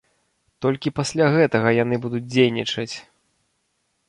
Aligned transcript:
Толькі 0.65 0.91
пасля 0.99 1.27
гэтага 1.35 1.75
яны 1.83 1.95
будуць 2.07 2.23
дзейнічаць! 2.33 2.89